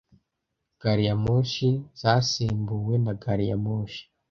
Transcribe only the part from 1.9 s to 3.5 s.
zasimbuwe na gari